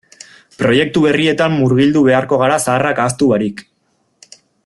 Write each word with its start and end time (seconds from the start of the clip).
Proiektu 0.61 1.03
berrietan 1.03 1.53
murgildu 1.57 2.03
beharko 2.09 2.41
gara 2.45 2.57
zaharrak 2.65 3.03
ahaztu 3.05 3.29
barik. 3.35 3.63